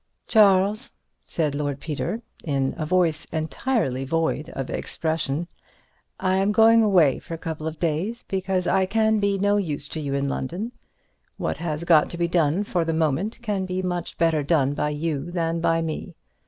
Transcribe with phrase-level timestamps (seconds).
[0.27, 0.93] "Charles,"
[1.27, 5.47] said Lord Peter, in a voice entirely void of expression,
[6.19, 9.87] "I am going away for a couple of days because I can be no use
[9.89, 10.71] to you in London.
[11.37, 14.89] What has got to be done for the moment can be much better done by
[14.89, 16.15] you than by me.